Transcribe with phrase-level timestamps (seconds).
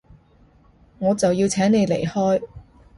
[0.97, 2.41] 我就要請你離開